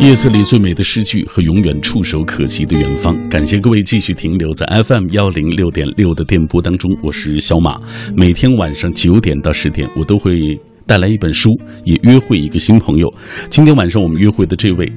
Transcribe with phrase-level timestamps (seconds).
[0.00, 3.18] 夜色里最美的诗句和永远触手可及的远方。
[3.28, 7.80] 感谢各位继续停留在 FM 幺零六点六的电波当中，我是小马。
[8.14, 10.56] 每天晚上九点到十点，我都会
[10.86, 11.50] 带来一本书，
[11.82, 13.12] 也约会一个新朋友。
[13.50, 14.90] 今天晚上我们约会的这位。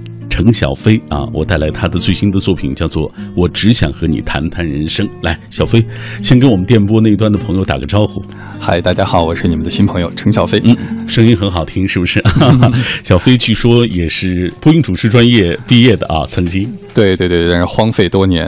[0.44, 5.08] 程小飞啊，我带来他的最新的作品，叫做《我只想和你谈谈人生》。
[5.22, 5.84] 来，小飞，
[6.22, 8.24] 先跟我们电波那端的朋友打个招呼。
[8.60, 10.60] 嗨， 大家好，我是你们的新朋友程小飞。
[10.64, 10.76] 嗯，
[11.08, 12.24] 声音很好听，是不是？
[13.04, 16.72] 小飞据说也是播音主持专业毕业的啊，曾经。
[16.94, 18.46] 对对对，但是荒废多年。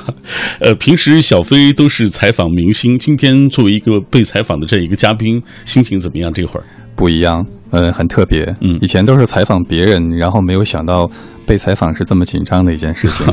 [0.60, 6.32] 呃，平时小飞都是采访明星，今天作为一个被采访的这一个嘉宾，心情怎么样？
[6.32, 6.64] 这会儿？
[7.00, 11.10] 不一样，嗯，很特别，嗯，以前都是采访别人，然后没有想到
[11.46, 13.26] 被采访是这么紧张的一件事情。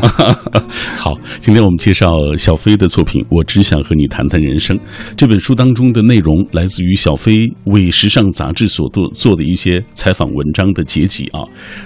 [0.95, 2.07] 好，今天我们介绍
[2.37, 4.77] 小飞的作品《我只想和你谈谈人生》
[5.17, 11.41] 这本书当中的内容，来自于小飞为时尚杂志所做做的一些采访文章的结集啊。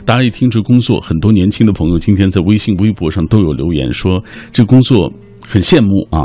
[0.05, 4.23] 大家一听这工作，很多年轻的朋友今天在微信、微博上都有留言说，
[4.53, 5.11] 这工作。
[5.51, 6.23] 很羡慕啊，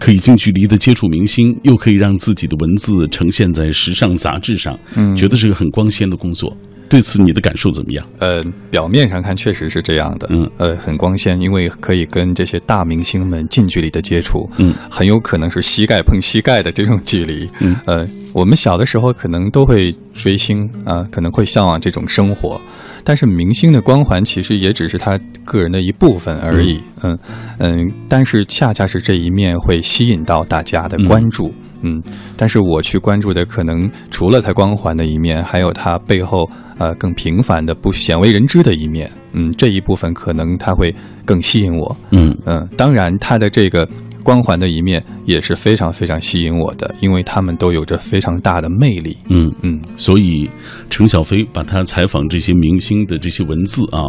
[0.00, 6.52] 可以近距离的接触明星，又可以让自己的文字呈现在时尚杂志上，嗯，觉得是个很光鲜的工作。
[6.88, 8.04] 对此你的感受怎么样？
[8.18, 22.60] 呃，表面上看确实是这样的，嗯，呃，很光鲜，因为可以跟这些大明星们近距离的接触，嗯，很有可能是膝盖碰膝盖的这种距离，嗯，呃，我们小的时候可能都会追星啊，可能会向往这种生活。
[23.04, 27.18] 但是明星的光环其实也只是他个人的一部分而已，嗯。
[27.58, 32.02] 嗯，但是恰恰是这一面会吸引到大家的关注，嗯，
[32.36, 42.36] 但是我去关注的可能除了他光环的一面，还有他背后呃更平凡的不鲜为人知的一面，嗯，这一部分可能他会更吸引我，嗯。
[42.46, 43.86] 嗯，当然他的这个。
[44.24, 49.14] 光环的一面也是非常非常吸引我的，因为他们都有着非常大的魅力。
[49.28, 49.54] 嗯。
[49.60, 50.48] 嗯，所以
[50.90, 54.02] 程小飞把他采访这些明星的这些文字啊，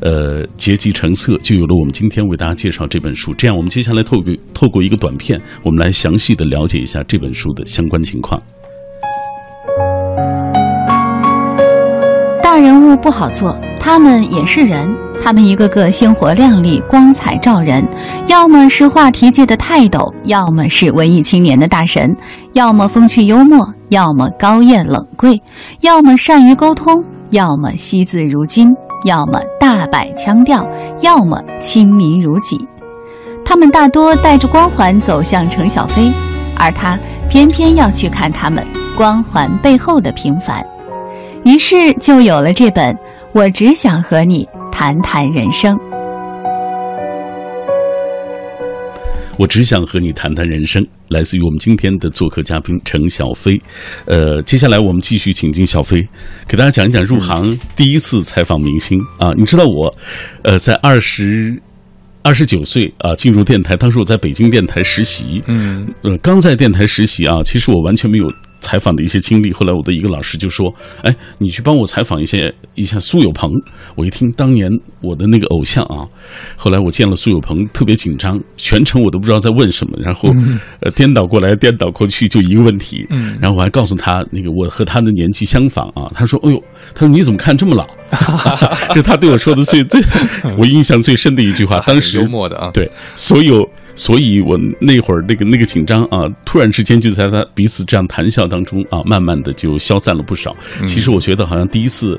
[0.00, 3.34] 呃，结集成册，就有了我们今天为大家介绍这本书。
[3.34, 8.40] 这样，我们接下来透过透过一个短片，我们来详细的了解一下这本书的相关情况。
[12.42, 15.09] 大人物不好做，他们也是人。
[15.22, 17.86] 他们一个个鲜活亮丽、光彩照人，
[18.26, 22.16] 要么是话题界的泰斗，要么是文艺青年的大神，
[22.54, 25.40] 要么风趣幽默，要么高艳冷贵，
[25.82, 30.66] 要么善于沟通，要么惜字如金，要么大摆腔调，
[31.00, 32.58] 要么亲民如己。
[33.44, 36.10] 他们大多带着光环走向程小飞，
[36.56, 36.98] 而他
[37.28, 38.64] 偏偏要去看他们
[38.96, 40.64] 光环背后的平凡，
[41.44, 42.94] 于是就有了这本
[43.32, 44.48] 《我只想和你》。
[44.70, 45.78] 谈谈人生，
[49.36, 50.84] 我只想和你谈谈人生。
[51.08, 53.60] 来自于我们今天的做客嘉宾程小飞。
[54.06, 56.06] 呃，接下来我们继续请进小飞，
[56.46, 59.32] 给大家讲一讲入行第一次采访明星啊。
[59.36, 59.94] 你知道我，
[60.42, 61.60] 呃，在二十
[62.22, 68.30] 二十九岁啊进入电台，当时我在北京电台实习，嗯，呃，刚在电台实习啊，其实我完全没有。
[68.60, 70.72] 采访的一些经历，后来我的一个老师就说
[71.02, 73.50] ：“哎，你去帮我采访一些一下苏有朋。”
[73.96, 74.70] 我一听，当年
[75.02, 76.06] 我的那个偶像啊。
[76.56, 80.30] 后来我见了苏有朋，特别紧张，全程我都不知道在问什么，然后
[80.80, 83.06] 呃颠倒过来颠倒过去，就一个问题。
[83.10, 86.10] 嗯，然后我还告诉他，那个我和他的年纪相仿啊。
[86.14, 86.62] 他说：“哎呦，
[86.94, 87.88] 他说你怎么看这么老？”
[88.92, 90.02] 这他对我说的最最
[90.58, 91.78] 我印象最深的一句话。
[91.86, 93.68] 当时幽默的啊，对所有。
[94.00, 100.56] 所以，我那会儿那个那个紧张啊，突然之间就在他彼此这样谈笑当中啊，慢慢的就消散了不少。
[100.86, 102.18] 其实我觉得好像第一次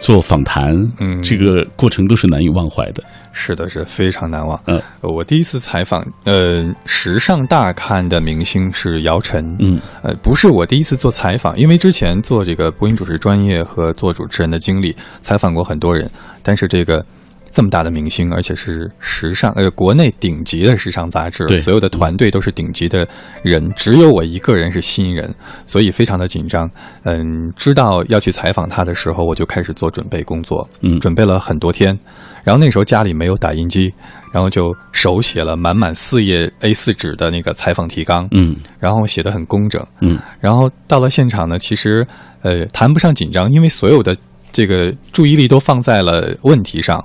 [0.00, 3.04] 做访谈，嗯，这个过程都是难以忘怀的。
[3.30, 4.58] 是的，是非常难忘。
[4.64, 9.54] 嗯，我第一次采访呃时尚大刊的明星是姚晨。
[9.58, 16.10] 嗯，呃，不是我第一次做采访，因为之前做这个播音主持专业和做主持人的经历，采访过很多人，
[16.42, 17.04] 但是这个。
[17.58, 23.04] 这么大的明星，而且是时尚呃国内顶级的时尚杂志，所有的团队都是顶级的
[23.42, 25.28] 人，只有我一个人是新人，
[25.66, 26.70] 所以非常的紧张。
[27.02, 31.98] 嗯，知道要去采访他的时候，我就开始做准备工作，嗯，准备了很多天。
[32.44, 33.92] 然后那时候家里没有打印机，
[34.32, 42.06] 然后就手写了满满四页 A 四纸的那个采访提纲，嗯，然后写的很工整，嗯，然后到了现场呢，其实
[42.42, 44.16] 呃谈不上紧张，因为所有的
[44.52, 47.04] 这个注意力都放在了问题上。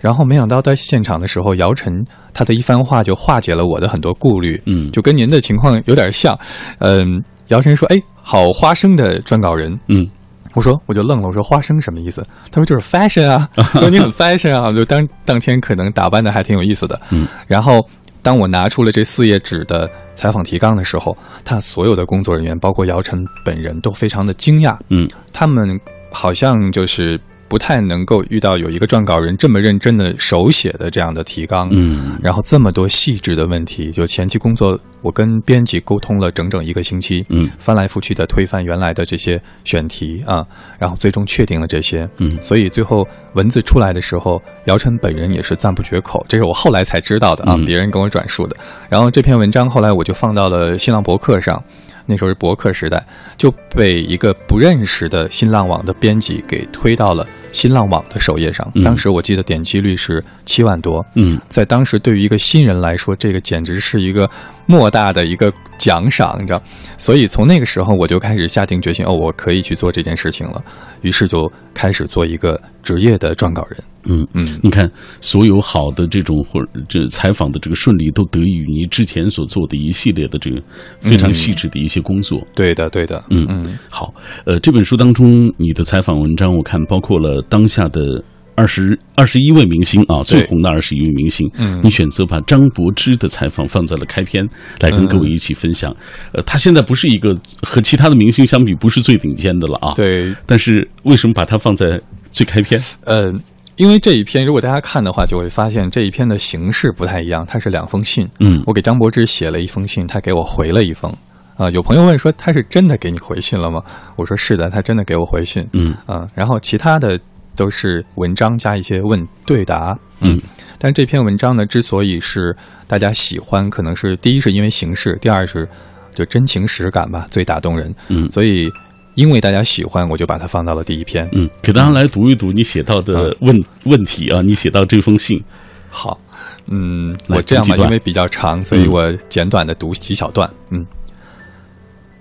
[0.00, 6.38] 然后没想到在现场的时候，姚晨他的一番话就化解了我的很多顾虑，嗯，就跟您的情况有点像，
[6.78, 10.08] 嗯，姚晨说：“哎，好花生的撰稿人。”嗯，
[10.54, 12.24] 我说我就愣了，我说花生什么意思？
[12.50, 17.26] 他说就是 fashion 啊， 说你很 fashion 啊，就当当天可能打扮的还挺有意思的，嗯。
[17.46, 17.84] 然后
[18.22, 25.80] 当我拿出了这四页纸的采访提纲的时候，他所有的工作人员，包括姚晨本人都非常的惊讶，嗯，他们
[26.12, 27.20] 好像就是。
[27.48, 40.46] 不太能够遇到有一个撰稿人这么认真的手写的这样的提纲，嗯然后这么多细致的问题，就前期工作，我跟编辑沟通了整整一个星期，嗯翻来覆去的推翻原来的这些选题啊，
[40.78, 48.56] 然后最终确定了这些，嗯所以最后文字出来的时候，姚晨本人也是赞不绝口，这是我后来才知道的啊，嗯别人跟我转述的。
[48.88, 51.62] 然后这篇文章后来我就放到了新浪博客上。
[52.08, 53.06] 那时候是博客时代，
[53.36, 58.70] 就被一个不认识的新浪网的编辑给推到了新浪网的首页上。
[58.74, 64.28] 嗯当时我记得点击率是七万多，嗯在当时对于一个新人来说，这个简直是一个
[64.66, 66.62] 莫大的一个奖赏，你知道。
[66.96, 70.62] 所以从那个时候我就开始下定决心，哦，我可以去做这件事情了。
[71.02, 73.78] 于是就开始做一个职业的撰稿人。
[74.10, 74.90] 嗯嗯，你看，
[75.20, 80.60] 所有好的这种或者这采访的这个顺利，都得益于你之前所做的一系列的这个
[80.98, 82.40] 非常细致的一些工作。
[82.54, 84.12] 对的，对的，嗯嗯好，
[84.46, 88.22] 呃，这本书当中你的采访文章，我看包括了当下的
[88.54, 91.48] 二十二十一位明星啊，最红的二十一位明星。
[91.58, 94.48] 嗯你选择把张柏芝的采访放在了开篇，
[94.80, 95.94] 来跟各位一起分享。
[96.32, 97.32] 呃，他现在不是一个
[97.62, 99.94] 和其他的明星相比不是最顶尖的了啊。。
[99.94, 102.00] 对，但是为什么把它放在
[102.30, 102.80] 最开篇？
[103.04, 103.32] 呃，
[103.76, 108.28] 因为这一篇如果大家看的话，就会发现这一篇的形式不太一样，它是两封信。
[108.40, 111.14] 嗯我给张柏芝写了一封信，他给我回了一封。
[111.58, 113.82] 啊、有朋友问说他是真的给你回信了吗？
[114.16, 115.68] 我说是的，他真的给我回信。
[115.72, 117.20] 嗯啊、然后其他的
[117.56, 119.98] 都是文章加一些问对答。
[120.20, 120.40] 嗯，
[120.78, 122.56] 但这篇文章呢，之所以是
[122.86, 125.68] 大家喜欢，可能是第一是因为形式，第二是
[126.14, 127.92] 就真情实感吧，最打动人。
[128.06, 128.70] 嗯所以
[129.14, 131.28] 因为大家喜欢，我就把它放到了第一篇。
[131.32, 135.42] 嗯，给大家来读一读你写到的问、问题啊，你写到这封信。
[135.90, 136.20] 好，
[136.66, 140.48] 嗯，我这样吧，因为比较长，所以嗯我简短的读几小段。
[140.70, 140.86] 嗯，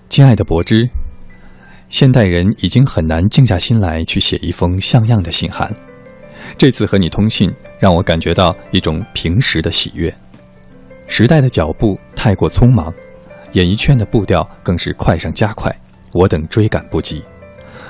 [0.09, 0.89] 亲爱的柏芝，
[1.89, 5.71] 现代人已经很难静下心来去写一封像样的信函。
[6.57, 10.13] 这次和你通信，让我感觉到一种平时的喜悦。
[11.07, 12.91] 时代的脚步太过匆忙，
[13.51, 15.73] 演艺圈的步调更是快上加快，
[16.13, 17.23] 我等追赶不及。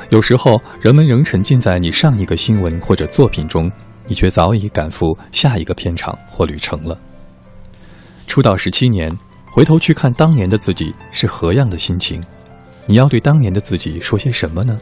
[0.09, 3.71] 有时候，人们仍沉浸在你上一个新闻或者作品中，
[4.05, 6.97] 你却早已赶赴下一个片场或旅程了。
[8.25, 9.17] 出道十七年，
[9.57, 12.21] 回头去看当年的自己是何样的心情？
[12.85, 14.79] 你要对当年的自己说些什么呢？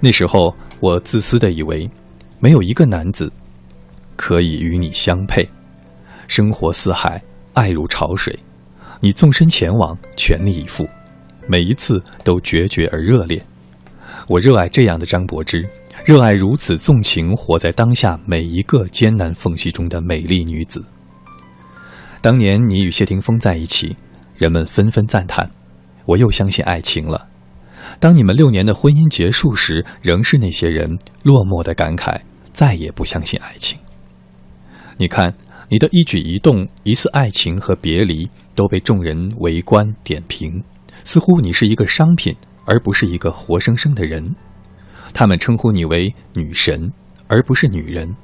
[0.00, 1.88] 那时候，我自私的以为，
[2.40, 3.32] 没有一个男子
[4.16, 5.48] 可以与你相配。
[6.26, 7.22] 生活似海，
[7.52, 8.36] 爱如潮水，
[8.98, 10.88] 你纵身前往，全力以赴，
[11.46, 13.40] 每一次都决绝而热烈。
[14.26, 15.64] 我热爱这样的张柏芝，
[16.04, 20.84] 热爱如此纵情活在当下每一个艰难缝隙中的美丽女子。
[22.24, 23.94] 当年你与谢霆锋在一起，
[24.38, 25.50] 人们纷纷赞叹，
[26.06, 27.28] 我又相信爱情了。
[28.00, 32.18] 当你们六年的婚姻结束时，仍是那些人落寞的感慨，
[32.54, 33.78] 再也不相信爱情。
[34.96, 35.34] 你看，
[35.68, 40.64] 你的一举一动，一次爱情和别离，都被众人围观点评，
[41.04, 42.34] 似乎你是一个商品，
[42.64, 44.34] 而不是一个活生生的人。
[45.12, 46.90] 他们称呼你为女神，
[47.28, 48.16] 而不是女人。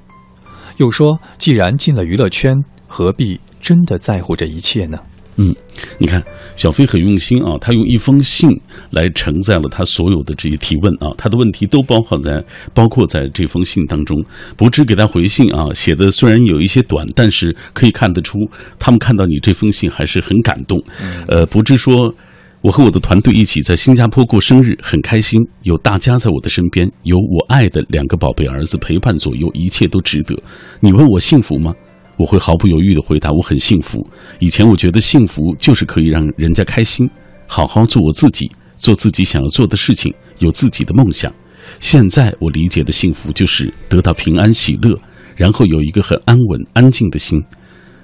[0.78, 2.56] 又说，既然进了娱乐圈，
[2.86, 4.98] 何必真的在乎这一切呢？
[5.36, 5.54] 嗯，
[5.98, 6.22] 你看
[6.56, 8.50] 小飞很用心啊，他用一封信
[8.90, 14.22] 来承载了他所有的这些提问啊，他的问题都包含在包括在这封信当中。
[14.56, 18.38] 柏芝给他回信啊，写的虽然有一些短，但是可以看得出
[18.78, 20.82] 他们看到你这封信还是很感动。
[21.28, 22.14] 呃，柏芝说。
[22.62, 30.36] 我和我的团队一起在新加坡过生日，很开心，有大家在我的身边，有我爱的两个宝贝儿子陪伴左右，一切都值得。
[30.78, 31.74] 你问我幸福吗？
[32.20, 34.06] 我会毫不犹豫地回答：我很幸福。
[34.40, 37.08] 以前我觉得幸福就是可以让人家开心，
[37.46, 41.32] 好好做我自己，做自己想要做的事情，有自己的梦想。
[41.78, 45.00] 现在我理解的幸福就是得到平安喜乐，
[45.34, 47.42] 然后有一个很安稳、安静的心。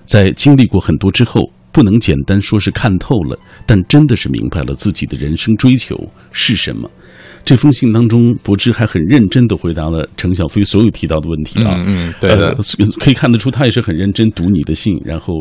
[0.03, 5.95] 在经历过很多之后，不能简单说是看透了，但真的是明白了自己的人生追求
[6.33, 6.91] 是什么。
[7.47, 11.77] 这封信当中，柏芝还很认真的回答了程小飞所有提到的问题啊。
[11.77, 15.35] 嗯嗯对的呃可以看得出他也是很认真读你的信，然后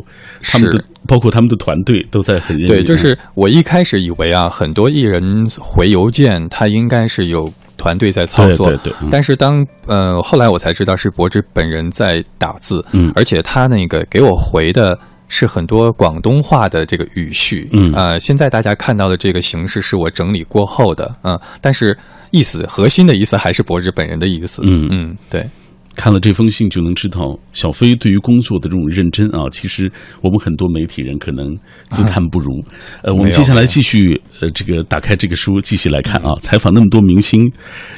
[0.43, 0.71] 他们
[1.07, 2.77] 包括他们的团队都在很认真。
[2.77, 14.97] 对，就是我一开始以为啊，很多艺人回邮件，他应该是有团队在操作，对对对嗯但是当呃后来我才知道是柏芝本人在打字，嗯而且他那个给我回的。
[15.27, 21.97] 是很多广东话的这个语序，嗯呃，现在大家看到的这个形式是我整理过后的，嗯、但是
[22.31, 25.49] 意思核心的意思还是博士本人的意思，嗯嗯，对，
[25.95, 29.49] 看了这封信就能知道小飞对于工作的这种认真啊。
[29.51, 29.91] 其实
[30.21, 31.57] 我们很多媒体人可能
[31.89, 32.61] 自叹不如。
[33.01, 36.35] 呃，我们接下来继续呃，这个打开这个书继续来看啊。
[36.39, 37.41] 采访那么多明星，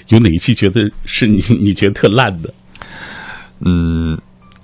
[0.08, 2.54] 有哪一期觉得是你你觉得特烂的？
[3.66, 4.18] 嗯。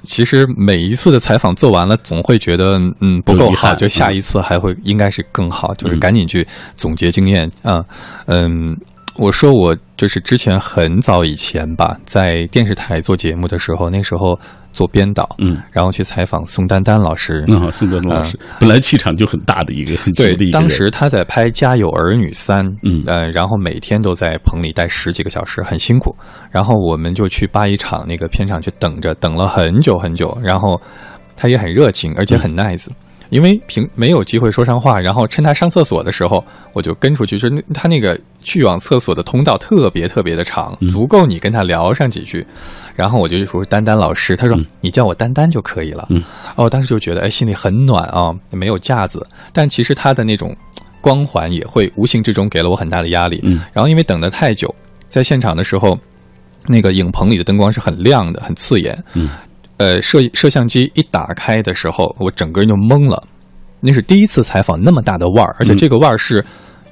[0.03, 6.45] 其实每一次的采访做完了，总会觉得嗯不够好，就下一次还会应该是更好，就是赶紧去
[6.75, 7.83] 总结经验啊。
[8.25, 8.77] 嗯，
[9.17, 14.39] 我说我就是之前很早以前吧，在电视台做节目的时候，那时候。
[14.73, 17.45] 做编导，嗯，然后去采访宋丹丹老师。
[17.47, 20.35] 嗯，宋丹丹老师本来气场就很大的一个，很对。
[20.49, 26.15] 当时他在拍《家有儿女三》，嗯，呃，然后每天都在棚里待十几个小时，很辛苦。
[26.49, 30.35] 然后我们就去八一厂那个片场去等着，等了很久很久。
[30.41, 30.81] 然后
[31.37, 32.87] 他也很热情，而且很 nice。
[33.33, 37.35] 因为平没有机会说上话，然后趁他上厕所的时候，我就跟出去。
[37.35, 42.45] 就是他那个去往厕所的通道特别特别的长，足够你跟他聊上几句。
[42.95, 46.07] 然后我就说丹丹老师，他说你叫我丹丹就可以了。
[46.55, 49.25] 哦，当时就觉得哎，心里很暖啊，没有架子。
[49.51, 50.55] 但其实他的那种
[51.01, 53.41] 光环也会无形之中给了我很大的压力。
[53.73, 54.73] 然后因为等得太久，
[55.07, 55.97] 在现场的时候，
[56.67, 59.03] 那个影棚里的灯光是很亮的，很刺眼。
[59.77, 63.21] 呃，摄摄像机一打开的时候，我整个人就懵了。
[63.79, 66.43] 那是第一次采访那么大的腕儿，而且这个腕儿是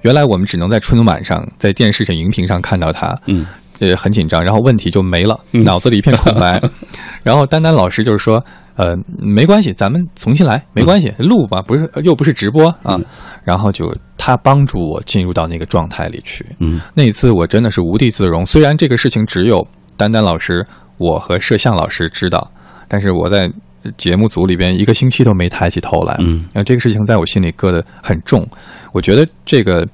[0.01, 3.17] 原来我们只能在春晚上、在电视上荧屏上看到他。
[3.27, 3.45] 嗯，
[3.79, 6.61] 呃，很紧张，然后问题就没了， 脑子里一片空白。
[7.23, 8.43] 然后丹丹老师就是说
[8.75, 12.99] ：“呃，没关系，咱们重新来，没关系，录吧，不是又不是直播啊。”
[13.45, 16.45] 然后就他帮助我进入到那个状态里去。
[16.59, 18.45] 嗯，那一次我真的是无地自容。
[18.45, 20.65] 虽然这个事情只有丹丹老师、
[20.97, 22.51] 我和摄像老师知道。
[22.91, 23.49] 但是我在
[23.95, 28.45] 节目组里边一个星期都没抬起头来，嗯，那这个事情在我心里搁得很重。
[28.91, 29.87] 我觉得这个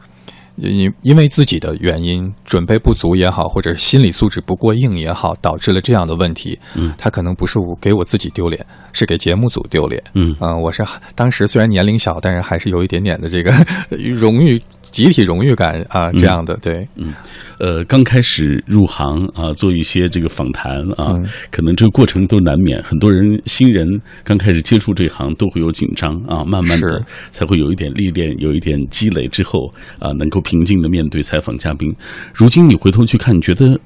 [0.57, 6.57] 因因为自己的原因，准备不足也好，或者心理素质不过硬也好，导致了这样的问题。
[6.75, 10.03] 嗯，他可能不是我给我自己丢脸，是给节目组丢脸。
[10.13, 10.83] 嗯，啊，我是
[11.15, 13.53] 当时虽然年龄小，但是还是有一点点的这个
[14.13, 14.59] 荣誉。
[14.89, 17.13] 集体荣誉感啊，这样的对，嗯，
[17.59, 21.21] 呃，刚开始入行啊，做一些这个访谈啊，
[21.51, 22.81] 可能这个过程都难免。
[22.83, 23.85] 很多人新人
[24.23, 31.93] 刚开始接触这行都会有紧张啊，慢慢的才会有一点历练，有一点积累之后啊，能够平静的面对采访嘉宾。
[32.33, 33.77] 如今你回头去看，你觉得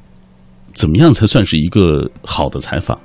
[0.74, 2.98] 怎么样才算是一个好的采访？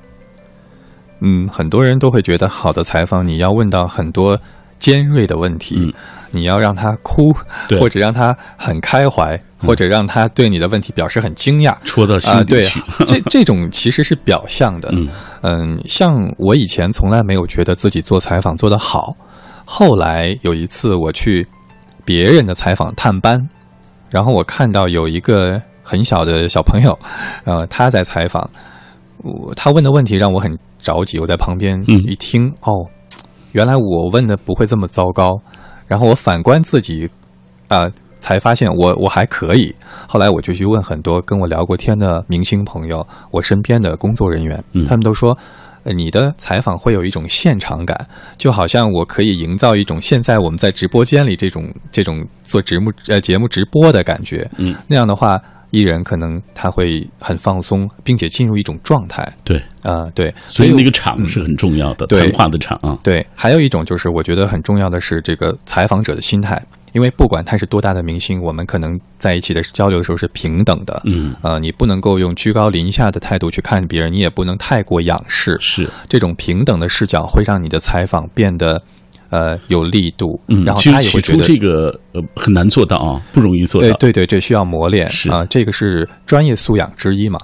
[1.21, 4.39] 嗯，很多人都会觉得好的采访，你要问到很多。
[4.79, 5.91] 尖锐的问题，
[6.31, 7.33] 你要让他哭，
[7.81, 12.79] 或者让他很开怀，或者让他对你的问题表示很惊讶，戳到心底去。
[13.07, 14.93] 这这种其实是表象的。
[15.41, 19.17] 嗯，像我以前从来没有觉得自己做采访做得好，
[19.65, 21.49] 后来有一次我去
[22.07, 23.47] 别人的采访探班，
[24.09, 26.99] 然后我看到有一个很小的小朋友，
[27.45, 28.49] 呃，他在采访，
[29.19, 32.87] 我他问的问题让我很着急，我在旁边一听，哦。
[33.53, 35.41] 原来我问的不会这么糟糕，
[35.87, 37.09] 然后我反观自己，
[37.69, 39.75] 啊，才发现我我还可以。
[40.07, 45.37] 后来我就去问很多跟我聊过天的明星朋友，我身边的工作人员，他们都说，
[45.93, 54.49] 你的采访会有一种现场感，就好像我可以营造一种现在我们在直播间里这种这种做节目呃节目直播的感觉。
[54.57, 55.41] 嗯，那样的话。
[55.71, 59.31] 艺人可能他会很放松，并且进入一种状态。
[59.43, 62.97] 对，啊，对，所以那个场是很重要的，谈话的场啊。
[63.03, 71.03] 对，还有一种就是我觉得很重要的是这个采访者的心态，因为不管他是多大的明星，我们可能在一起的交流的时候是平等的。
[71.05, 75.57] 嗯，呃，你不能够用居高临下的态度去看别人，你也不能太过仰视。
[75.61, 78.83] 是这种平等的视角会让你的采访变得。
[79.29, 83.89] 呃，有力度，嗯，然后他也会觉得这个呃很难做到啊，不容易做到。
[83.95, 87.41] 对对对，这需要磨练是啊，这个是专业素养之一嘛。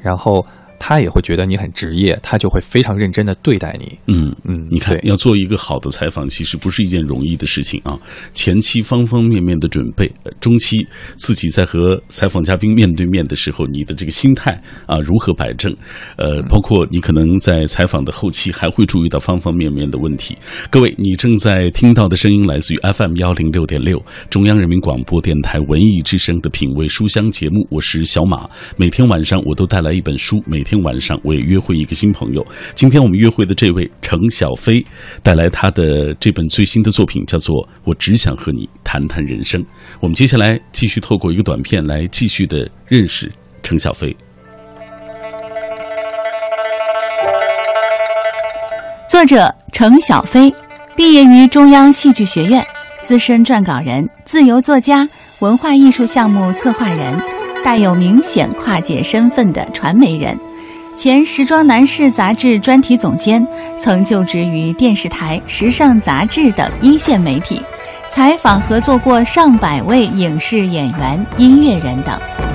[0.00, 0.44] 然后。
[0.78, 3.98] 他也会觉得你很职业，他就会非常认真的对待你。
[4.06, 7.98] 嗯嗯，你看，要做一个好的采访，其实不是一件容易的事情啊。
[8.32, 15.74] 前期方方面面的准备，中期自己在和采访嘉宾面对面的时候，你的这个心态啊如何摆正？
[16.16, 20.36] 呃，包括你可能在采访的后期还会注意到方方面面的问题。
[20.70, 28.48] 各位，你正在听到的声音来自于 FM 幺零六点六，中央人民广播电台文艺之声的品味书香节目，我是小马。
[28.76, 32.44] 每天晚上我都带来一本书，每天晚上我也约会一个新朋友。
[32.74, 34.84] 今天我们约会的这位程小飞，
[35.22, 39.62] 带来他的这本最新的作品，叫做《我只想和你谈谈人生》。
[40.00, 43.30] 我们接下来继续透过一个短片来继续的认识
[43.62, 44.14] 程小飞。
[49.08, 50.52] 作者程小飞，
[50.96, 52.66] 毕业于中央戏剧学院，
[53.02, 55.08] 资深撰稿人、自由作家、
[55.38, 57.16] 文化艺术项目策划人。
[57.64, 60.38] 带有明显跨界身份的传媒人，
[60.96, 63.46] 前时装男士杂志专题总监，
[63.78, 67.60] 曾就职于电视台、时尚杂志等一线媒体，
[68.08, 72.45] 采访合作过上百位影视演员、音乐人等。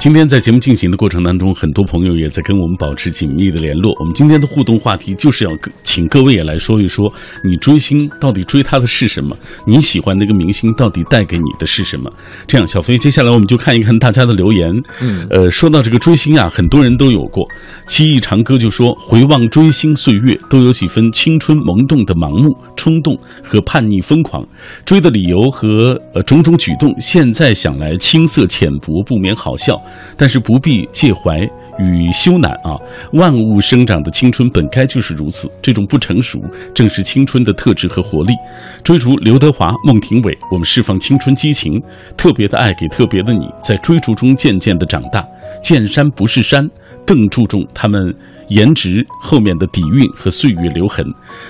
[0.00, 3.94] 今天在节目进行的过程当中，很多朋友也在跟我们保持紧密的联络。
[4.00, 5.50] 我们今天的互动话题就是要
[5.82, 7.12] 请各位也来说一说，
[7.44, 9.36] 你追星到底追他的是什么？
[9.66, 12.10] 你喜欢那个明星到底带给你的是什么？
[12.46, 14.72] 这样，小飞，接下来我们就看一看大家的留言。
[15.02, 17.46] 嗯，呃，说到这个追星啊，很多人都有过。
[17.86, 23.14] 七亿长歌就说，回望追星岁月，都有几分青春萌动的盲目、冲动
[23.44, 24.42] 和叛逆疯狂。
[24.82, 29.78] 追的理由和呃种种举动，现在想来青涩浅薄，不免好笑。
[30.16, 31.40] 但是不必介怀
[31.78, 32.78] 与羞赧啊！
[33.12, 36.42] 万物生长的青春本该就是如此，这种不成熟
[36.74, 38.34] 正是青春的特质和活力。
[38.82, 41.82] 追逐刘德华、孟庭苇，我们释放青春激情，
[42.16, 45.26] 特别的爱给特别的你，在追逐中渐渐的长大。
[45.62, 46.68] 见山不是山，
[47.06, 48.14] 更注重他们。
[48.50, 51.04] 颜值后面的底蕴和岁月留痕，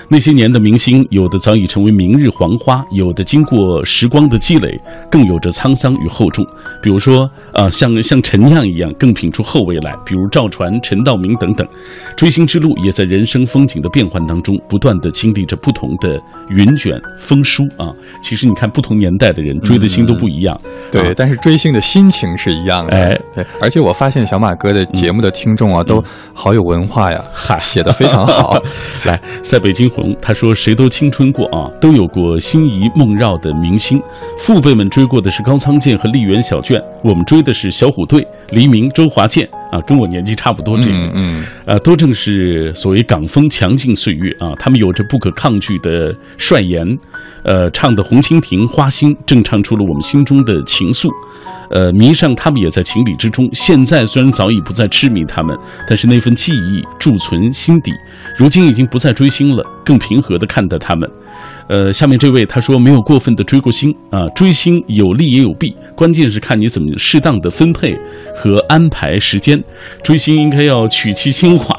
[0.07, 4.79] 那些年的明星，有的早已成为明日黄花，有的经过时光的积累，
[5.09, 6.45] 更有着沧桑与厚重。
[6.79, 9.95] 比如说，啊，像像陈酿一样，更品出后味来。
[10.05, 11.67] 比如赵传、陈道明等等，
[12.15, 17.89] 追星之路也在人生风景的变换当中，不断的经历着不同的云卷风舒啊。
[18.21, 20.55] 其实你看，不同年代的人追的星都不一样，
[20.91, 22.95] 对，但是追星的心情是一样的。
[22.95, 23.19] 哎，
[23.59, 26.90] 而且我发现小马哥的节目的听众啊，都好有文。
[26.91, 28.61] 话呀，哈，写的非常好。
[29.07, 34.01] 来，塞北惊鸿，他说：“谁都青春过啊，都有过心仪梦绕的明星。
[34.37, 40.77] 父辈们追过的是高仓健和丽媛小娟，我们追的是小虎队、黎明、周华健啊，跟我年纪差不多。
[40.77, 44.53] 这个，嗯，呃，都正是所谓港风强劲岁月啊。
[44.59, 46.85] 他们有着不可抗拒的帅颜，
[47.43, 51.07] 呃，唱的《红蜻蜓》《花心》，正唱出了我们心中的情愫。”
[51.71, 53.49] 呃，迷上他们也在情理之中。
[53.53, 57.93] 现在虽然早已不再痴迷他们，但是那份记忆贮存心底。
[58.37, 61.09] 如今已经不再追星了，更平和地看待他们。
[61.71, 67.97] 呃，下面这位他说没有过分的追过星啊，追星有利也有弊，关键是看你怎么适当的分配
[68.35, 69.57] 和安排时间。
[70.03, 71.73] 追星应该要取其精华，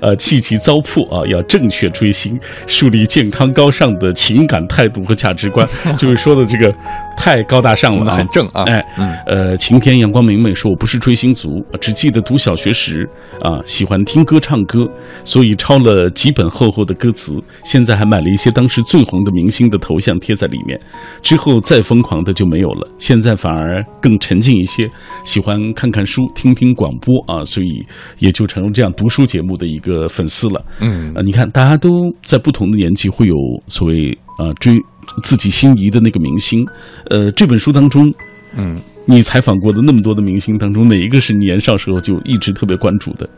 [0.00, 5.66] 呃，弃其糟粕啊，要正确追星，树立健康高尚的情感态度和价值观。
[5.98, 6.72] 这 位说的这个
[7.16, 8.62] 太高大上了，很正啊。
[8.68, 8.84] 哎，
[9.26, 13.04] 呃，晴天阳光明媚说，我不是追星族，只记得读小学时
[13.40, 14.88] 啊，喜欢听歌唱歌，
[15.24, 19.23] 所以抄了几本厚厚的歌词，现在还买了一些当时最红。
[19.24, 20.78] 的明星的头像贴在里面，
[21.22, 22.88] 之后再疯狂的就没有了。
[22.98, 24.88] 现在反而更沉静一些，
[25.24, 27.84] 喜欢看看书、听听广播啊，所以
[28.18, 30.64] 也就成了这样读书节目的一个粉丝了。
[30.80, 33.34] 嗯啊，你看，大家都在不同的年纪会有
[33.68, 34.78] 所谓啊追
[35.22, 36.64] 自己心仪的那个明星。
[37.10, 38.12] 呃，这本书当中，
[38.56, 43.28] 嗯，你采访过的那么多的明星当中，哪一个是你年少时候就一直特别关注的？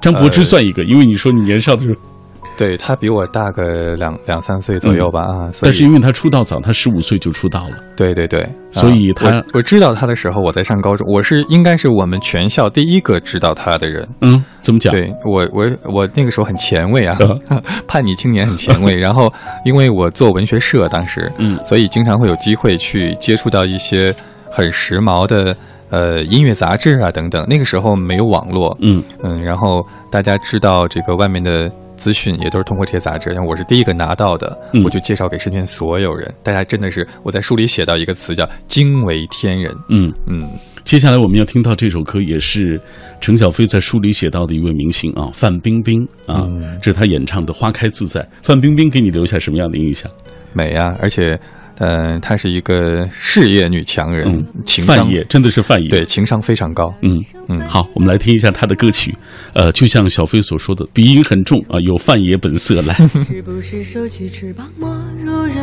[0.00, 2.13] 张柏芝算一个，因为你说你年少的时候。
[2.56, 7.76] 对他比我大个两两三岁左右吧啊，但是因为他出道早，他十五岁就出道了。
[7.96, 14.08] 对对对，所以他我知道他的时候，我在上高中，我是应该是我们全校第一个知道他的人。
[14.20, 14.92] 嗯，怎么讲？
[14.92, 17.18] 对我我我那个时候很前卫啊，
[17.86, 18.94] 叛逆青年很前卫。
[18.98, 19.32] 然后
[19.64, 24.14] 因为我做文学社，当时嗯，所以经常会有机会去接触到一些
[24.50, 25.56] 很时髦的
[25.90, 27.44] 呃音乐杂志啊等等。
[27.48, 31.70] 那个时候没有网络，嗯嗯，然后大家知道这个外面的。
[32.04, 36.30] 资讯也都是通过这些杂志，像我是第一个拿到的，我就介绍给身边所有人。
[36.42, 39.74] 大家真的是我在书里写到一个词叫“惊为天人”。
[39.88, 40.46] 嗯嗯，
[40.84, 42.78] 接下来我们要听到这首歌，也是
[43.22, 46.46] 陈小飞在书里写到的一位明星啊，范冰冰啊，
[46.82, 48.20] 这是他演唱的《花开自在》。
[48.42, 50.10] 范冰冰给你留下什么样的印象？
[50.52, 51.40] 美啊，而且。
[51.78, 56.94] 嗯，她是一个事业女强人，情商也真的是范爷，对情商非常高。
[57.02, 59.14] 嗯嗯，好，我们来听一下她的歌曲。
[59.54, 62.80] 呃，就像小飞所说的，鼻音很重啊，有范爷本色。
[62.82, 64.86] 来， 是不是收起翅膀，没
[65.24, 65.56] 入人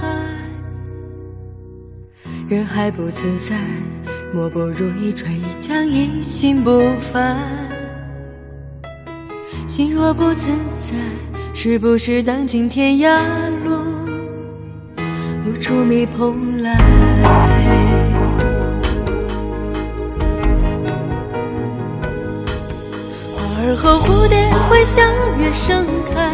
[0.00, 0.08] 海？
[2.48, 3.58] 人海不自在，
[4.34, 6.80] 莫不如一锤一将，一心不
[7.12, 7.38] 烦。
[9.66, 10.48] 心若不自
[10.90, 10.96] 在，
[11.54, 13.93] 是不是荡尽天涯路？
[15.46, 16.74] 无处觅蓬莱，
[23.30, 24.38] 花儿和蝴蝶
[24.70, 25.06] 会相
[25.38, 26.32] 约盛开，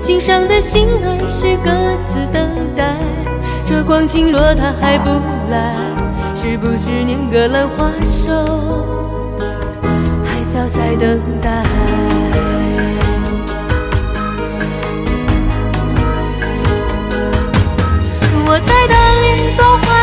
[0.00, 1.70] 心上的心儿需各
[2.10, 2.96] 自等待。
[3.66, 5.10] 这光景若他还不
[5.50, 5.76] 来，
[6.34, 8.32] 是不是年个兰花手，
[10.24, 11.67] 还笑在等待？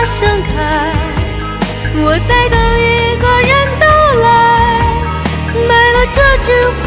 [0.08, 0.54] 盛开，
[1.96, 3.86] 我在等一个人到
[4.22, 4.26] 来。
[5.68, 6.48] 买了这枝
[6.84, 6.86] 花，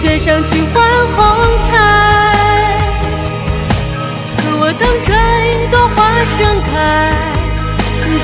[0.00, 0.76] 卷上去换
[1.14, 1.16] 红
[1.68, 1.72] 彩。
[4.60, 5.96] 我等这一朵花
[6.36, 6.68] 盛开，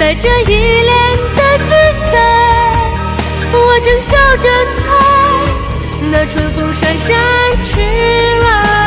[0.01, 0.53] 带着依
[0.83, 0.93] 恋
[1.37, 1.71] 的自
[2.13, 2.15] 在。
[3.53, 4.45] 我正笑着
[4.77, 4.83] 采，
[6.11, 7.15] 那春风姗姗
[7.63, 7.73] 吹
[8.41, 8.84] 来。